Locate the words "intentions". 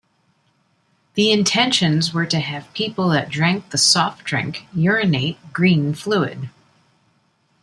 1.31-2.11